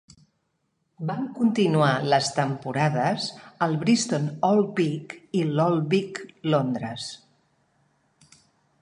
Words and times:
Van 1.09 1.27
continuar 1.39 1.89
les 2.13 2.29
temporades 2.37 3.29
al 3.67 3.77
Bristol 3.85 4.27
Old 4.51 4.75
Vic 4.83 5.17
i 5.43 5.47
l'Old 5.55 5.89
Vic, 5.95 6.27
Londres. 6.55 7.11